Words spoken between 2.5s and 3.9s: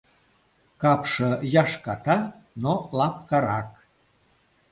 но лапкарак.